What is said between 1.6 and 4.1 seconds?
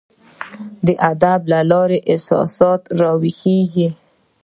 لاري احساسات راویښیږي.